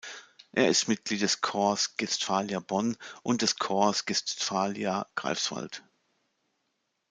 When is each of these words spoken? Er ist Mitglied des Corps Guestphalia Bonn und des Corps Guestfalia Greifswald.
Er 0.51 0.67
ist 0.67 0.87
Mitglied 0.87 1.21
des 1.21 1.41
Corps 1.41 1.95
Guestphalia 1.95 2.59
Bonn 2.59 2.97
und 3.21 3.43
des 3.43 3.57
Corps 3.57 4.03
Guestfalia 4.07 5.05
Greifswald. 5.13 5.83